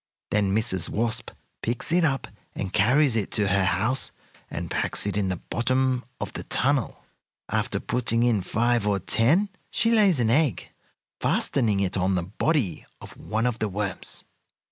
[0.31, 0.89] Then Mrs.
[0.89, 1.29] Wasp
[1.61, 4.11] picks it up and carries it to her house,
[4.49, 7.03] and packs it in the bottom of the tunnel.
[7.49, 10.71] "After putting in five or ten she lays an egg,
[11.19, 14.23] fastening it on the body of one of the worms.